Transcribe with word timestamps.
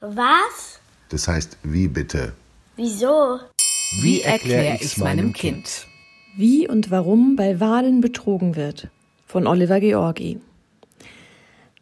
Was? 0.00 0.80
Das 1.10 1.28
heißt, 1.28 1.58
wie 1.62 1.86
bitte? 1.86 2.32
Wieso? 2.76 3.38
Wie 4.00 4.22
erkläre 4.22 4.78
ich's 4.80 4.96
meinem 4.96 5.34
Kind? 5.34 5.86
Wie 6.38 6.66
und 6.66 6.90
warum 6.90 7.36
bei 7.36 7.60
Wahlen 7.60 8.00
betrogen 8.00 8.56
wird. 8.56 8.88
Von 9.26 9.46
Oliver 9.46 9.78
Georgi. 9.78 10.40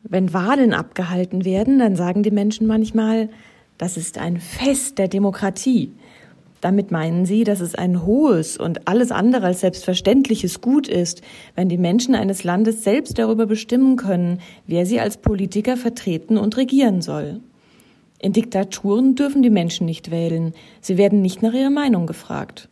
Wenn 0.03 0.33
Wahlen 0.33 0.75
abgehalten 0.75 1.45
werden, 1.45 1.79
dann 1.79 1.95
sagen 1.95 2.25
die 2.25 2.33
Menschen 2.33 2.67
manchmal, 2.67 3.29
das 3.77 3.97
ist 3.97 4.19
ein 4.19 4.41
Fest 4.41 4.99
der 4.99 5.07
Demokratie. 5.07 5.93
Damit 6.61 6.91
meinen 6.91 7.25
sie, 7.25 7.45
dass 7.45 7.61
es 7.61 7.77
ein 7.77 8.05
hohes 8.05 8.57
und 8.57 8.89
alles 8.89 9.13
andere 9.13 9.47
als 9.47 9.61
selbstverständliches 9.61 10.61
Gut 10.61 10.89
ist, 10.89 11.23
wenn 11.55 11.69
die 11.69 11.79
Menschen 11.79 12.17
eines 12.17 12.43
Landes 12.43 12.83
selbst 12.83 13.17
darüber 13.17 13.47
bestimmen 13.47 13.95
können, 13.95 14.41
wer 14.67 14.87
sie 14.87 14.99
als 14.99 15.19
Politiker 15.19 15.77
vertreten 15.77 16.37
und 16.37 16.57
regieren 16.57 17.01
soll. 17.01 17.41
In 18.21 18.33
Diktaturen 18.33 19.15
dürfen 19.15 19.43
die 19.43 19.51
Menschen 19.51 19.87
nicht 19.87 20.11
wählen. 20.11 20.53
Sie 20.81 20.99
werden 20.99 21.23
nicht 21.23 21.43
nach 21.43 21.53
ihrer 21.53 21.71
Meinung 21.71 22.07
gefragt. 22.07 22.69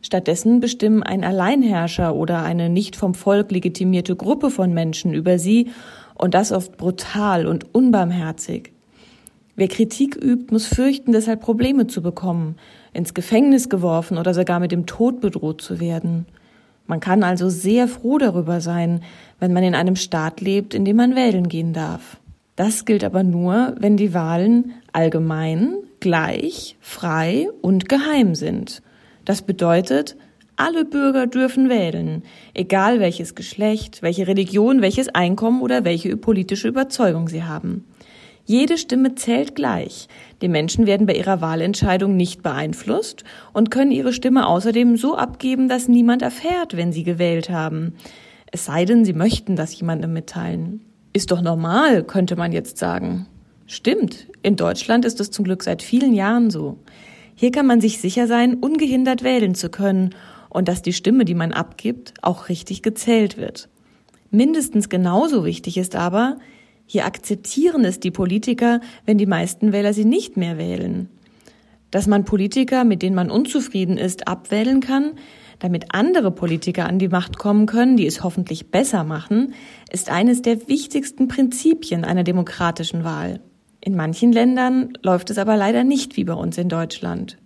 Stattdessen 0.00 0.60
bestimmen 0.60 1.02
ein 1.02 1.24
Alleinherrscher 1.24 2.14
oder 2.14 2.42
eine 2.42 2.70
nicht 2.70 2.96
vom 2.96 3.14
Volk 3.14 3.50
legitimierte 3.50 4.16
Gruppe 4.16 4.50
von 4.50 4.72
Menschen 4.72 5.12
über 5.12 5.38
sie 5.38 5.70
und 6.14 6.34
das 6.34 6.52
oft 6.52 6.76
brutal 6.76 7.46
und 7.46 7.74
unbarmherzig. 7.74 8.72
Wer 9.56 9.68
Kritik 9.68 10.16
übt, 10.16 10.52
muss 10.52 10.66
fürchten, 10.66 11.12
deshalb 11.12 11.40
Probleme 11.40 11.86
zu 11.86 12.02
bekommen, 12.02 12.56
ins 12.92 13.14
Gefängnis 13.14 13.68
geworfen 13.68 14.18
oder 14.18 14.32
sogar 14.32 14.60
mit 14.60 14.70
dem 14.70 14.86
Tod 14.86 15.20
bedroht 15.20 15.60
zu 15.60 15.80
werden. 15.80 16.26
Man 16.86 17.00
kann 17.00 17.22
also 17.22 17.48
sehr 17.48 17.88
froh 17.88 18.18
darüber 18.18 18.60
sein, 18.60 19.02
wenn 19.40 19.52
man 19.52 19.64
in 19.64 19.74
einem 19.74 19.96
Staat 19.96 20.40
lebt, 20.40 20.72
in 20.72 20.84
dem 20.84 20.96
man 20.96 21.16
wählen 21.16 21.48
gehen 21.48 21.72
darf. 21.72 22.18
Das 22.56 22.86
gilt 22.86 23.04
aber 23.04 23.22
nur, 23.22 23.74
wenn 23.78 23.98
die 23.98 24.14
Wahlen 24.14 24.72
allgemein, 24.92 25.74
gleich, 26.00 26.76
frei 26.80 27.48
und 27.60 27.88
geheim 27.88 28.34
sind. 28.34 28.82
Das 29.26 29.42
bedeutet, 29.42 30.16
alle 30.56 30.86
Bürger 30.86 31.26
dürfen 31.26 31.68
wählen, 31.68 32.22
egal 32.54 32.98
welches 32.98 33.34
Geschlecht, 33.34 34.00
welche 34.00 34.26
Religion, 34.26 34.80
welches 34.80 35.08
Einkommen 35.08 35.60
oder 35.60 35.84
welche 35.84 36.16
politische 36.16 36.68
Überzeugung 36.68 37.28
sie 37.28 37.44
haben. 37.44 37.84
Jede 38.46 38.78
Stimme 38.78 39.16
zählt 39.16 39.54
gleich. 39.54 40.08
Die 40.40 40.48
Menschen 40.48 40.86
werden 40.86 41.06
bei 41.06 41.14
ihrer 41.14 41.42
Wahlentscheidung 41.42 42.16
nicht 42.16 42.42
beeinflusst 42.42 43.24
und 43.52 43.70
können 43.70 43.90
ihre 43.90 44.14
Stimme 44.14 44.46
außerdem 44.46 44.96
so 44.96 45.16
abgeben, 45.16 45.68
dass 45.68 45.88
niemand 45.88 46.22
erfährt, 46.22 46.76
wenn 46.76 46.92
sie 46.92 47.02
gewählt 47.02 47.50
haben. 47.50 47.94
Es 48.50 48.64
sei 48.64 48.84
denn, 48.86 49.04
sie 49.04 49.14
möchten 49.14 49.56
das 49.56 49.78
jemandem 49.78 50.12
mitteilen. 50.12 50.80
Ist 51.16 51.30
doch 51.30 51.40
normal, 51.40 52.04
könnte 52.04 52.36
man 52.36 52.52
jetzt 52.52 52.76
sagen. 52.76 53.24
Stimmt, 53.64 54.26
in 54.42 54.56
Deutschland 54.56 55.06
ist 55.06 55.18
es 55.18 55.30
zum 55.30 55.46
Glück 55.46 55.62
seit 55.62 55.80
vielen 55.80 56.12
Jahren 56.12 56.50
so. 56.50 56.76
Hier 57.34 57.50
kann 57.50 57.66
man 57.66 57.80
sich 57.80 58.02
sicher 58.02 58.26
sein, 58.26 58.52
ungehindert 58.56 59.22
wählen 59.22 59.54
zu 59.54 59.70
können 59.70 60.14
und 60.50 60.68
dass 60.68 60.82
die 60.82 60.92
Stimme, 60.92 61.24
die 61.24 61.34
man 61.34 61.52
abgibt, 61.52 62.12
auch 62.20 62.50
richtig 62.50 62.82
gezählt 62.82 63.38
wird. 63.38 63.70
Mindestens 64.30 64.90
genauso 64.90 65.46
wichtig 65.46 65.78
ist 65.78 65.96
aber, 65.96 66.36
hier 66.84 67.06
akzeptieren 67.06 67.86
es 67.86 67.98
die 67.98 68.10
Politiker, 68.10 68.82
wenn 69.06 69.16
die 69.16 69.24
meisten 69.24 69.72
Wähler 69.72 69.94
sie 69.94 70.04
nicht 70.04 70.36
mehr 70.36 70.58
wählen. 70.58 71.08
Dass 71.90 72.06
man 72.06 72.26
Politiker, 72.26 72.84
mit 72.84 73.00
denen 73.00 73.16
man 73.16 73.30
unzufrieden 73.30 73.96
ist, 73.96 74.28
abwählen 74.28 74.80
kann, 74.80 75.12
damit 75.58 75.94
andere 75.94 76.30
Politiker 76.30 76.86
an 76.86 76.98
die 76.98 77.08
Macht 77.08 77.38
kommen 77.38 77.66
können, 77.66 77.96
die 77.96 78.06
es 78.06 78.22
hoffentlich 78.22 78.70
besser 78.70 79.04
machen, 79.04 79.54
ist 79.90 80.10
eines 80.10 80.42
der 80.42 80.68
wichtigsten 80.68 81.28
Prinzipien 81.28 82.04
einer 82.04 82.24
demokratischen 82.24 83.04
Wahl. 83.04 83.40
In 83.80 83.94
manchen 83.94 84.32
Ländern 84.32 84.94
läuft 85.02 85.30
es 85.30 85.38
aber 85.38 85.56
leider 85.56 85.84
nicht 85.84 86.16
wie 86.16 86.24
bei 86.24 86.34
uns 86.34 86.58
in 86.58 86.68
Deutschland. 86.68 87.38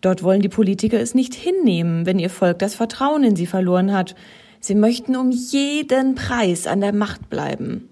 Dort 0.00 0.22
wollen 0.22 0.42
die 0.42 0.48
Politiker 0.48 1.00
es 1.00 1.14
nicht 1.14 1.34
hinnehmen, 1.34 2.06
wenn 2.06 2.18
ihr 2.18 2.30
Volk 2.30 2.58
das 2.58 2.74
Vertrauen 2.74 3.24
in 3.24 3.36
sie 3.36 3.46
verloren 3.46 3.92
hat. 3.92 4.14
Sie 4.60 4.74
möchten 4.74 5.16
um 5.16 5.30
jeden 5.30 6.14
Preis 6.14 6.66
an 6.66 6.80
der 6.80 6.92
Macht 6.92 7.30
bleiben. 7.30 7.88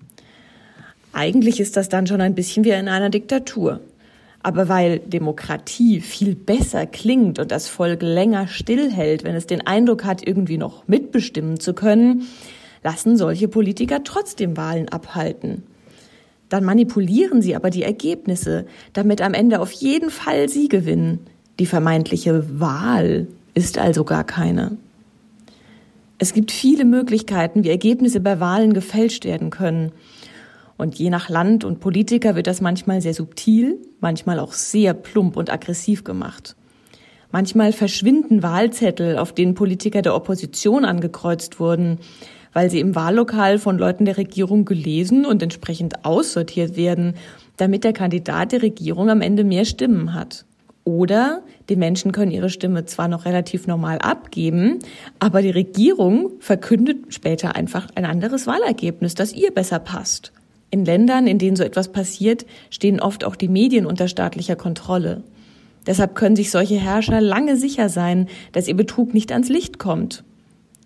Eigentlich 1.12 1.60
ist 1.60 1.76
das 1.76 1.88
dann 1.88 2.06
schon 2.06 2.21
ein 2.21 2.34
bisschen 2.34 2.65
wie 2.65 2.71
in 2.71 2.88
einer 2.88 3.10
Diktatur. 3.10 3.81
Aber 4.47 4.69
weil 4.69 5.01
Demokratie 5.01 6.01
viel 6.01 6.37
besser 6.37 6.87
klingt 6.87 7.41
und 7.41 7.51
das 7.51 7.67
Volk 7.67 8.01
länger 8.01 8.47
stillhält, 8.47 9.25
wenn 9.25 9.34
es 9.34 9.49
den 9.49 9.67
Eindruck 9.67 10.05
hat, 10.05 10.25
irgendwie 10.25 10.57
noch 10.57 10.87
mitbestimmen 10.87 11.59
zu 11.59 11.75
können, 11.75 12.29
lassen 12.85 13.17
solche 13.17 13.49
Politiker 13.49 14.05
trotzdem 14.05 14.56
Wahlen 14.56 14.89
abhalten. 14.89 15.65
Dann 16.49 16.62
manipulieren 16.62 17.43
sie 17.43 17.56
aber 17.56 17.71
die 17.71 17.83
Ergebnisse, 17.83 18.67
damit 18.93 19.21
am 19.21 19.35
Ende 19.35 19.59
auf 19.59 19.73
jeden 19.73 20.11
Fall 20.11 20.49
sie 20.49 20.69
gewinnen. 20.69 21.27
Die 21.59 21.67
vermeintliche 21.67 22.61
Wahl 22.61 23.27
ist 23.55 23.79
also 23.79 24.05
gar 24.05 24.23
keine. 24.23 24.77
Es 26.19 26.35
gibt 26.35 26.53
viele 26.53 26.85
Möglichkeiten, 26.85 27.65
wie 27.65 27.71
Ergebnisse 27.71 28.21
bei 28.21 28.39
Wahlen 28.39 28.75
gefälscht 28.75 29.25
werden 29.25 29.51
können. 29.51 29.91
Und 30.76 30.97
je 30.97 31.10
nach 31.10 31.28
Land 31.28 31.64
und 31.64 31.81
Politiker 31.81 32.34
wird 32.34 32.47
das 32.47 32.60
manchmal 32.60 33.00
sehr 33.00 33.14
subtil, 33.14 33.78
manchmal 34.00 34.38
auch 34.38 34.53
sehr 34.53 34.94
plump 34.94 35.37
und 35.37 35.50
aggressiv 35.50 36.04
gemacht. 36.04 36.56
Manchmal 37.32 37.72
verschwinden 37.72 38.42
Wahlzettel, 38.42 39.19
auf 39.19 39.32
denen 39.32 39.54
Politiker 39.54 40.03
der 40.03 40.14
Opposition 40.14 40.84
angekreuzt 40.84 41.59
wurden, 41.60 41.98
weil 42.53 42.70
sie 42.70 42.81
im 42.81 42.94
Wahllokal 42.94 43.59
von 43.59 43.78
Leuten 43.78 44.04
der 44.04 44.16
Regierung 44.16 44.64
gelesen 44.64 45.26
und 45.26 45.42
entsprechend 45.42 46.04
aussortiert 46.04 46.76
werden, 46.76 47.14
damit 47.56 47.84
der 47.84 47.93
Kandidat 47.93 48.53
der 48.53 48.62
Regierung 48.62 49.10
am 49.10 49.20
Ende 49.20 49.44
mehr 49.44 49.64
Stimmen 49.64 50.14
hat. 50.14 50.47
Oder 50.84 51.43
die 51.69 51.76
Menschen 51.76 52.12
können 52.12 52.31
ihre 52.31 52.48
Stimme 52.48 52.84
zwar 52.84 53.08
noch 53.08 53.25
relativ 53.25 53.66
normal 53.66 53.98
abgeben, 53.98 54.78
aber 55.19 55.43
die 55.43 55.50
Regierung 55.50 56.31
verkündet 56.38 57.12
später 57.12 57.56
einfach 57.56 57.88
ein 57.97 58.04
anderes 58.04 58.47
Wahlergebnis, 58.47 59.14
das 59.14 59.32
ihr 59.32 59.50
besser 59.50 59.81
passt. 59.81 60.32
In 60.76 60.84
Ländern, 60.84 61.26
in 61.26 61.38
denen 61.38 61.56
so 61.56 61.64
etwas 61.64 61.91
passiert, 61.91 62.44
stehen 62.69 63.00
oft 63.00 63.25
auch 63.25 63.34
die 63.34 63.48
Medien 63.48 63.87
unter 63.87 64.09
staatlicher 64.09 64.56
Kontrolle. 64.56 65.22
Deshalb 65.87 66.14
können 66.14 66.37
sich 66.37 66.50
solche 66.50 66.75
Herrscher 66.75 67.22
lange 67.22 67.56
sicher 67.56 67.88
sein, 67.88 68.28
dass 68.53 68.69
ihr 68.69 68.76
Betrug 68.76 69.14
nicht 69.14 69.32
ans 69.32 69.48
Licht 69.48 69.78
kommt. 69.78 70.22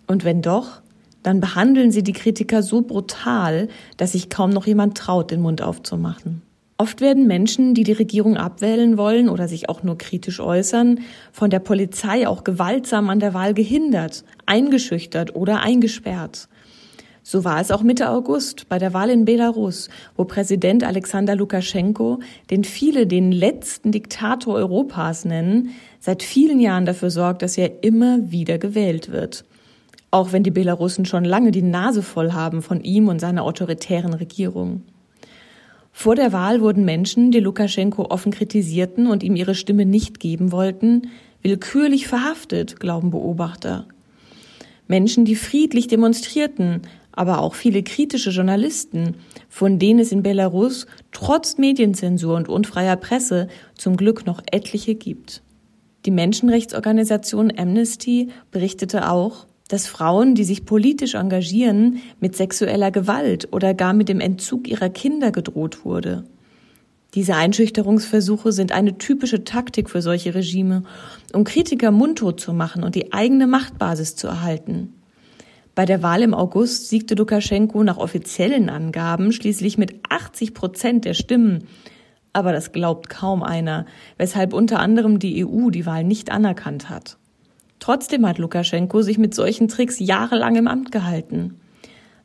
Und 0.07 0.23
wenn 0.23 0.41
doch, 0.41 0.81
dann 1.23 1.41
behandeln 1.41 1.91
sie 1.91 2.03
die 2.03 2.13
Kritiker 2.13 2.63
so 2.63 2.83
brutal, 2.83 3.67
dass 3.97 4.13
sich 4.13 4.29
kaum 4.29 4.51
noch 4.51 4.65
jemand 4.65 4.97
traut, 4.97 5.29
den 5.29 5.41
Mund 5.41 5.61
aufzumachen. 5.61 6.41
Oft 6.77 7.01
werden 7.01 7.27
Menschen, 7.27 7.73
die 7.73 7.83
die 7.83 7.91
Regierung 7.91 8.37
abwählen 8.37 8.97
wollen 8.97 9.27
oder 9.27 9.49
sich 9.49 9.67
auch 9.67 9.83
nur 9.83 9.97
kritisch 9.97 10.39
äußern, 10.39 11.01
von 11.33 11.49
der 11.49 11.59
Polizei 11.59 12.29
auch 12.29 12.45
gewaltsam 12.45 13.09
an 13.09 13.19
der 13.19 13.33
Wahl 13.33 13.53
gehindert, 13.53 14.23
eingeschüchtert 14.45 15.35
oder 15.35 15.59
eingesperrt. 15.59 16.47
So 17.23 17.43
war 17.43 17.61
es 17.61 17.69
auch 17.69 17.83
Mitte 17.83 18.09
August 18.09 18.67
bei 18.67 18.79
der 18.79 18.93
Wahl 18.93 19.11
in 19.11 19.25
Belarus, 19.25 19.89
wo 20.15 20.25
Präsident 20.25 20.83
Alexander 20.83 21.35
Lukaschenko, 21.35 22.19
den 22.49 22.63
viele 22.63 23.05
den 23.05 23.31
letzten 23.31 23.91
Diktator 23.91 24.55
Europas 24.55 25.23
nennen, 25.23 25.69
seit 25.99 26.23
vielen 26.23 26.59
Jahren 26.59 26.85
dafür 26.85 27.11
sorgt, 27.11 27.43
dass 27.43 27.57
er 27.57 27.83
immer 27.83 28.31
wieder 28.31 28.57
gewählt 28.57 29.11
wird. 29.11 29.45
Auch 30.09 30.31
wenn 30.31 30.43
die 30.43 30.51
Belarussen 30.51 31.05
schon 31.05 31.23
lange 31.23 31.51
die 31.51 31.61
Nase 31.61 32.01
voll 32.01 32.33
haben 32.33 32.63
von 32.63 32.81
ihm 32.81 33.07
und 33.07 33.21
seiner 33.21 33.43
autoritären 33.43 34.13
Regierung. 34.13 34.81
Vor 35.93 36.15
der 36.15 36.33
Wahl 36.33 36.61
wurden 36.61 36.85
Menschen, 36.85 37.31
die 37.31 37.39
Lukaschenko 37.39 38.07
offen 38.09 38.31
kritisierten 38.31 39.07
und 39.07 39.21
ihm 39.21 39.35
ihre 39.35 39.55
Stimme 39.55 39.85
nicht 39.85 40.19
geben 40.19 40.51
wollten, 40.51 41.09
willkürlich 41.43 42.07
verhaftet, 42.07 42.79
glauben 42.79 43.11
Beobachter. 43.11 43.85
Menschen, 44.87 45.23
die 45.23 45.35
friedlich 45.35 45.87
demonstrierten, 45.87 46.81
aber 47.11 47.39
auch 47.39 47.55
viele 47.55 47.83
kritische 47.83 48.29
Journalisten, 48.29 49.15
von 49.49 49.79
denen 49.79 49.99
es 49.99 50.11
in 50.11 50.23
Belarus 50.23 50.87
trotz 51.11 51.57
Medienzensur 51.57 52.35
und 52.35 52.49
unfreier 52.49 52.95
Presse 52.95 53.47
zum 53.75 53.97
Glück 53.97 54.25
noch 54.25 54.41
etliche 54.51 54.95
gibt. 54.95 55.41
Die 56.05 56.11
Menschenrechtsorganisation 56.11 57.51
Amnesty 57.55 58.29
berichtete 58.49 59.09
auch, 59.09 59.45
dass 59.67 59.87
Frauen, 59.87 60.35
die 60.35 60.43
sich 60.43 60.65
politisch 60.65 61.15
engagieren, 61.15 62.01
mit 62.19 62.35
sexueller 62.35 62.91
Gewalt 62.91 63.49
oder 63.51 63.73
gar 63.73 63.93
mit 63.93 64.09
dem 64.09 64.19
Entzug 64.19 64.67
ihrer 64.67 64.89
Kinder 64.89 65.31
gedroht 65.31 65.85
wurde. 65.85 66.25
Diese 67.13 67.35
Einschüchterungsversuche 67.35 68.51
sind 68.51 68.71
eine 68.71 68.97
typische 68.97 69.43
Taktik 69.43 69.89
für 69.89 70.01
solche 70.01 70.33
Regime, 70.33 70.83
um 71.33 71.43
Kritiker 71.43 71.91
mundtot 71.91 72.39
zu 72.39 72.53
machen 72.53 72.83
und 72.83 72.95
die 72.95 73.11
eigene 73.13 73.47
Machtbasis 73.47 74.15
zu 74.15 74.27
erhalten. 74.27 74.93
Bei 75.73 75.85
der 75.85 76.03
Wahl 76.03 76.21
im 76.21 76.33
August 76.33 76.89
siegte 76.89 77.15
Lukaschenko 77.15 77.83
nach 77.83 77.97
offiziellen 77.97 78.69
Angaben 78.69 79.31
schließlich 79.31 79.77
mit 79.77 80.01
80 80.09 80.53
Prozent 80.53 81.05
der 81.05 81.13
Stimmen. 81.13 81.65
Aber 82.33 82.51
das 82.51 82.71
glaubt 82.71 83.09
kaum 83.09 83.41
einer, 83.41 83.85
weshalb 84.17 84.53
unter 84.53 84.79
anderem 84.79 85.19
die 85.19 85.45
EU 85.45 85.69
die 85.69 85.85
Wahl 85.85 86.03
nicht 86.03 86.31
anerkannt 86.31 86.89
hat. 86.89 87.17
Trotzdem 87.79 88.27
hat 88.27 88.37
Lukaschenko 88.37 89.01
sich 89.01 89.17
mit 89.17 89.33
solchen 89.33 89.67
Tricks 89.67 89.99
jahrelang 89.99 90.55
im 90.55 90.67
Amt 90.67 90.91
gehalten. 90.91 91.59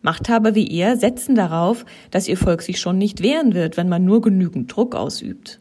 Machthaber 0.03 0.55
wie 0.55 0.71
er 0.71 0.97
setzen 0.97 1.35
darauf, 1.35 1.85
dass 2.11 2.29
ihr 2.29 2.37
Volk 2.37 2.63
sich 2.63 2.79
schon 2.79 2.99
nicht 2.99 3.23
wehren 3.23 3.55
wird, 3.55 3.77
wenn 3.77 3.89
man 3.89 4.05
nur 4.05 4.21
genügend 4.21 4.75
Druck 4.75 4.95
ausübt. 4.95 5.61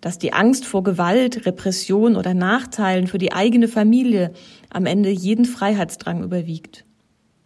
Dass 0.00 0.18
die 0.18 0.32
Angst 0.32 0.66
vor 0.66 0.82
Gewalt, 0.82 1.46
Repression 1.46 2.16
oder 2.16 2.34
Nachteilen 2.34 3.06
für 3.06 3.18
die 3.18 3.32
eigene 3.32 3.68
Familie 3.68 4.32
am 4.70 4.86
Ende 4.86 5.10
jeden 5.10 5.44
Freiheitsdrang 5.44 6.22
überwiegt. 6.22 6.84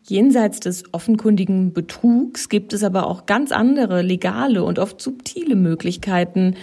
Jenseits 0.06 0.60
des 0.60 0.84
offenkundigen 0.92 1.72
Betrugs 1.72 2.50
gibt 2.50 2.74
es 2.74 2.84
aber 2.84 3.06
auch 3.06 3.24
ganz 3.26 3.52
andere 3.52 4.02
legale 4.02 4.62
und 4.62 4.78
oft 4.78 5.00
subtile 5.00 5.56
Möglichkeiten, 5.56 6.56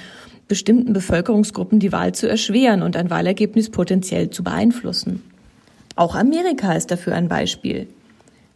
bestimmten 0.48 0.94
Bevölkerungsgruppen 0.94 1.80
die 1.80 1.92
Wahl 1.92 2.14
zu 2.14 2.30
erschweren 2.30 2.84
und 2.84 2.96
ein 2.96 3.10
Wahlergebnis 3.10 3.70
potenziell 3.70 4.30
zu 4.30 4.44
beeinflussen. 4.44 5.24
Auch 5.96 6.16
Amerika 6.16 6.74
ist 6.74 6.92
dafür 6.92 7.16
ein 7.16 7.30
Beispiel. 7.30 7.88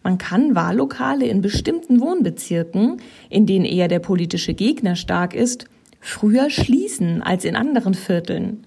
Man 0.04 0.20
kann 0.20 0.54
Wahllokale 0.54 1.26
in 1.26 1.42
bestimmten 1.42 2.00
Wohnbezirken, 2.00 2.98
in 3.30 3.48
denen 3.48 3.66
eher 3.66 3.88
der 3.88 4.00
politische 4.00 4.54
Gegner 4.54 4.96
stark 4.96 5.34
ist, 5.34 5.66
früher 6.06 6.50
schließen 6.50 7.22
als 7.22 7.46
in 7.46 7.56
anderen 7.56 7.94
Vierteln. 7.94 8.66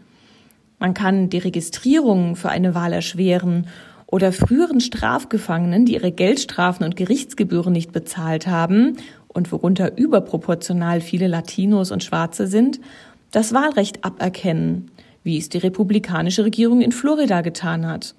Man 0.79 0.95
kann 0.95 1.31
die 1.31 1.39
Registrierung 1.39 2.37
für 2.37 2.51
eine 2.51 2.75
Wahl 2.75 2.93
erschweren 2.93 3.67
oder 4.07 4.33
früheren 4.33 4.81
Strafgefangenen, 4.81 5.85
die 5.85 5.95
ihre 5.95 6.13
Geldstrafen 6.13 6.85
und 6.85 6.97
Gerichtsgebühren 6.97 7.73
nicht 7.73 7.93
bezahlt 7.93 8.47
haben 8.47 8.97
und 9.29 9.53
worunter 9.53 9.97
überproportional 9.97 11.01
viele 11.01 11.27
Latinos 11.27 11.91
und 11.91 12.05
Schwarze 12.05 12.47
sind, 12.47 12.81
das 13.31 13.53
Wahlrecht 13.53 14.05
aberkennen, 14.05 14.91
wie 15.23 15.37
es 15.37 15.49
die 15.49 15.59
republikanische 15.59 16.45
Regierung 16.45 16.81
in 16.81 16.93
Florida 16.93 17.43
getan 17.43 17.87
hat 17.87 18.15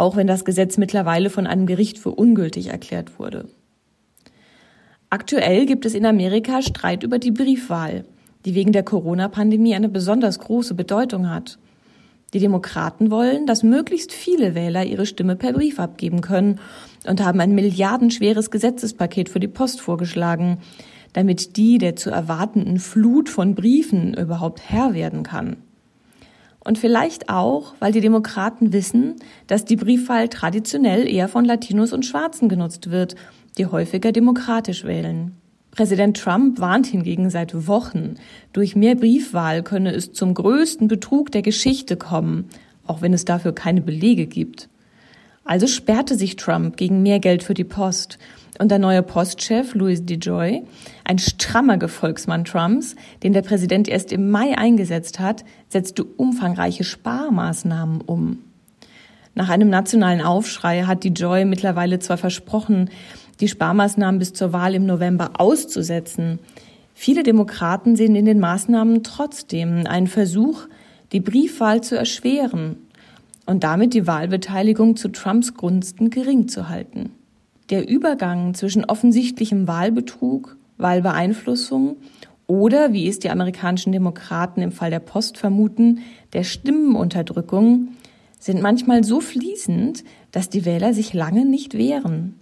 auch 0.00 0.16
wenn 0.16 0.26
das 0.26 0.46
Gesetz 0.46 0.78
mittlerweile 0.78 1.28
von 1.28 1.46
einem 1.46 1.66
Gericht 1.66 1.98
für 1.98 2.10
ungültig 2.10 2.68
erklärt 2.68 3.18
wurde. 3.18 3.46
Aktuell 5.10 5.66
gibt 5.66 5.84
es 5.84 5.94
in 5.94 6.06
Amerika 6.06 6.62
Streit 6.62 7.02
über 7.02 7.18
die 7.18 7.32
Briefwahl, 7.32 8.04
die 8.44 8.54
wegen 8.54 8.72
der 8.72 8.82
Corona-Pandemie 8.82 9.74
eine 9.74 9.88
besonders 9.88 10.38
große 10.38 10.74
Bedeutung 10.74 11.28
hat. 11.28 11.58
Die 12.32 12.38
Demokraten 12.38 13.10
wollen, 13.10 13.46
dass 13.46 13.62
möglichst 13.62 14.12
viele 14.12 14.54
Wähler 14.54 14.84
ihre 14.84 15.06
Stimme 15.06 15.36
per 15.36 15.52
Brief 15.52 15.80
abgeben 15.80 16.20
können 16.20 16.60
und 17.06 17.24
haben 17.24 17.40
ein 17.40 17.54
milliardenschweres 17.54 18.50
Gesetzespaket 18.50 19.28
für 19.28 19.40
die 19.40 19.48
Post 19.48 19.80
vorgeschlagen, 19.80 20.58
damit 21.12 21.56
die 21.56 21.78
der 21.78 21.96
zu 21.96 22.10
erwartenden 22.10 22.78
Flut 22.78 23.28
von 23.28 23.54
Briefen 23.54 24.14
überhaupt 24.14 24.60
Herr 24.70 24.94
werden 24.94 25.24
kann. 25.24 25.56
Und 26.62 26.78
vielleicht 26.78 27.30
auch, 27.30 27.74
weil 27.80 27.90
die 27.90 28.02
Demokraten 28.02 28.72
wissen, 28.72 29.16
dass 29.46 29.64
die 29.64 29.76
Briefwahl 29.76 30.28
traditionell 30.28 31.08
eher 31.08 31.26
von 31.26 31.44
Latinos 31.44 31.92
und 31.92 32.04
Schwarzen 32.04 32.48
genutzt 32.48 32.90
wird, 32.90 33.16
die 33.58 33.66
häufiger 33.66 34.12
demokratisch 34.12 34.84
wählen. 34.84 35.39
Präsident 35.70 36.16
Trump 36.16 36.58
warnt 36.58 36.86
hingegen 36.86 37.30
seit 37.30 37.66
Wochen, 37.66 38.16
durch 38.52 38.74
mehr 38.74 38.96
Briefwahl 38.96 39.62
könne 39.62 39.92
es 39.92 40.12
zum 40.12 40.34
größten 40.34 40.88
Betrug 40.88 41.30
der 41.30 41.42
Geschichte 41.42 41.96
kommen, 41.96 42.48
auch 42.86 43.02
wenn 43.02 43.12
es 43.12 43.24
dafür 43.24 43.52
keine 43.52 43.80
Belege 43.80 44.26
gibt. 44.26 44.68
Also 45.44 45.66
sperrte 45.66 46.16
sich 46.16 46.36
Trump 46.36 46.76
gegen 46.76 47.02
mehr 47.02 47.18
Geld 47.18 47.42
für 47.42 47.54
die 47.54 47.64
Post 47.64 48.18
und 48.58 48.70
der 48.70 48.78
neue 48.78 49.02
Postchef 49.02 49.74
Louis 49.74 50.04
DeJoy, 50.04 50.62
ein 51.04 51.18
strammer 51.18 51.78
Gefolgsmann 51.78 52.44
Trumps, 52.44 52.94
den 53.22 53.32
der 53.32 53.42
Präsident 53.42 53.88
erst 53.88 54.12
im 54.12 54.30
Mai 54.30 54.56
eingesetzt 54.58 55.18
hat, 55.18 55.44
setzte 55.68 56.04
umfangreiche 56.04 56.84
Sparmaßnahmen 56.84 58.02
um. 58.02 58.40
Nach 59.34 59.48
einem 59.48 59.70
nationalen 59.70 60.20
Aufschrei 60.20 60.82
hat 60.82 61.04
DeJoy 61.04 61.46
mittlerweile 61.46 62.00
zwar 62.00 62.18
versprochen, 62.18 62.90
die 63.40 63.48
Sparmaßnahmen 63.48 64.18
bis 64.18 64.32
zur 64.32 64.52
Wahl 64.52 64.74
im 64.74 64.86
November 64.86 65.32
auszusetzen. 65.34 66.38
Viele 66.94 67.22
Demokraten 67.22 67.96
sehen 67.96 68.14
in 68.14 68.26
den 68.26 68.40
Maßnahmen 68.40 69.02
trotzdem 69.02 69.86
einen 69.86 70.06
Versuch, 70.06 70.66
die 71.12 71.20
Briefwahl 71.20 71.82
zu 71.82 71.96
erschweren 71.96 72.76
und 73.46 73.64
damit 73.64 73.94
die 73.94 74.06
Wahlbeteiligung 74.06 74.96
zu 74.96 75.08
Trumps 75.08 75.54
Gunsten 75.54 76.10
gering 76.10 76.48
zu 76.48 76.68
halten. 76.68 77.10
Der 77.70 77.88
Übergang 77.88 78.54
zwischen 78.54 78.84
offensichtlichem 78.84 79.66
Wahlbetrug, 79.66 80.56
Wahlbeeinflussung 80.76 81.96
oder, 82.46 82.92
wie 82.92 83.06
es 83.06 83.20
die 83.20 83.30
amerikanischen 83.30 83.92
Demokraten 83.92 84.60
im 84.60 84.72
Fall 84.72 84.90
der 84.90 84.98
Post 84.98 85.38
vermuten, 85.38 86.00
der 86.32 86.42
Stimmenunterdrückung 86.42 87.88
sind 88.40 88.60
manchmal 88.60 89.04
so 89.04 89.20
fließend, 89.20 90.02
dass 90.32 90.48
die 90.48 90.64
Wähler 90.64 90.92
sich 90.94 91.12
lange 91.12 91.44
nicht 91.44 91.74
wehren. 91.74 92.39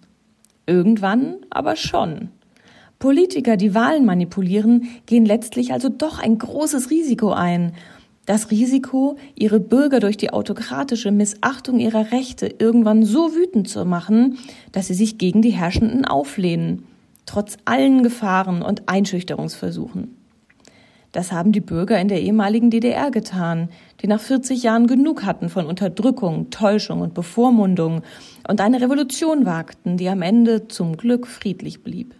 Irgendwann 0.69 1.39
aber 1.49 1.77
schon. 1.77 2.29
Politiker, 2.99 3.57
die 3.57 3.75
Wahlen 3.75 4.05
manipulieren, 4.05 4.89
gehen 5.07 5.25
letztlich 5.25 5.73
also 5.73 5.89
doch 5.89 6.19
ein 6.19 6.37
großes 6.37 6.91
Risiko 6.91 7.33
ein 7.33 7.73
das 8.27 8.51
Risiko, 8.51 9.17
ihre 9.37 9.59
Bürger 9.59 10.01
durch 10.01 10.19
die 10.19 10.29
autokratische 10.35 11.11
Missachtung 11.11 11.79
ihrer 11.79 12.13
Rechte 12.13 12.55
irgendwann 12.59 13.03
so 13.03 13.35
wütend 13.35 13.71
zu 13.71 13.87
machen, 13.87 14.37
dass 14.71 14.89
sie 14.89 14.95
sich 14.95 15.17
gegen 15.17 15.41
die 15.41 15.53
Herrschenden 15.53 16.05
auflehnen, 16.05 16.85
trotz 17.25 17.57
allen 17.65 18.03
Gefahren 18.03 18.61
und 18.61 18.87
Einschüchterungsversuchen. 18.87 20.18
Das 21.19 21.33
haben 21.33 21.51
die 21.51 21.61
Bürger 21.61 21.99
in 21.99 22.07
der 22.07 22.23
ehemaligen 22.23 22.71
DDR 22.71 23.11
getan, 23.11 23.71
die 24.01 24.07
nach 24.07 24.21
40 24.21 24.63
Jahren 24.63 24.87
genug 24.87 25.25
hatten 25.25 25.49
von 25.49 25.67
Unterdrückung, 25.67 26.51
Täuschung 26.51 27.01
und 27.01 27.13
Bevormundung 27.13 28.03
und 28.47 28.61
eine 28.61 28.81
Revolution 28.81 29.45
wagten, 29.45 29.97
die 29.97 30.09
am 30.09 30.23
Ende 30.23 30.69
zum 30.69 30.97
Glück 30.97 31.27
friedlich 31.27 31.83
blieb. 31.83 32.15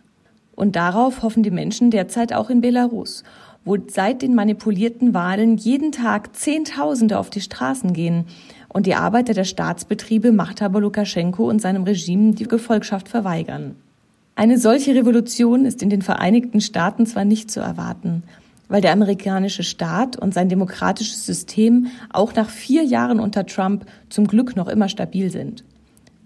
Und 0.57 0.75
darauf 0.75 1.23
hoffen 1.23 1.45
die 1.45 1.53
Menschen 1.53 1.93
derzeit 1.93 2.33
auch 2.33 2.51
in 2.51 2.61
Belarus 2.61 3.23
wo 3.65 3.77
seit 3.87 4.23
den 4.23 4.35
manipulierten 4.35 5.15
Wahlen 5.15 5.59
jeden 5.59 5.93
Tag 5.93 6.35
Zehntausende 6.35 7.19
auf 7.19 7.31
die 7.31 7.43
Straßen 7.43 7.93
gehen 7.93 8.25
und 8.69 8.87
die 8.87 8.95
Arbeiter 8.95 9.35
der 9.35 9.45
Staatsbetriebe 9.45 10.33
Machthaber 10.33 10.81
Lukaschenko 10.81 11.49
und 11.49 11.61
seinem 11.61 11.85
Regime 11.85 12.33
die 12.33 12.49
Gefolgschaft 12.49 13.09
verweigern. 13.09 13.77
Eine 14.35 14.59
solche 14.59 14.95
Revolution 14.95 15.67
ist 15.67 15.83
in 15.83 15.91
den 15.91 16.03
Vereinigten 16.03 16.61
Staaten 16.61 17.07
zwar 17.07 17.25
nicht 17.25 17.51
zu 17.51 17.61
erwarten, 17.61 18.23
weil 18.69 18.81
der 18.81 18.93
amerikanische 18.93 19.63
Staat 19.63 20.17
und 20.17 20.35
sein 20.35 20.49
demokratisches 20.49 21.27
System 21.27 21.89
auch 22.11 22.35
nach 22.35 22.51
vier 22.51 22.85
Jahren 22.85 23.21
unter 23.21 23.47
Trump 23.47 23.87
zum 24.09 24.27
Glück 24.27 24.57
noch 24.57 24.69
immer 24.69 24.89
stabil 24.89 25.31
sind. 25.31 25.65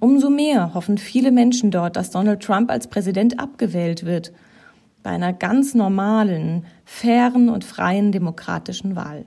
Umso 0.00 0.30
mehr 0.30 0.74
hoffen 0.74 0.98
viele 0.98 1.30
Menschen 1.30 1.70
dort, 1.70 1.96
dass 1.96 2.10
Donald 2.10 2.42
Trump 2.42 2.70
als 2.70 2.88
Präsident 2.88 3.38
abgewählt 3.38 4.04
wird 4.04 4.32
bei 5.02 5.10
einer 5.10 5.32
ganz 5.32 5.74
normalen, 5.74 6.64
fairen 6.84 7.48
und 7.48 7.64
freien 7.64 8.12
demokratischen 8.12 8.96
Wahl. 8.96 9.20